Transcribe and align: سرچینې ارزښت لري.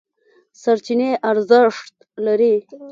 سرچینې 0.61 1.09
ارزښت 1.29 1.95
لري. 2.25 2.55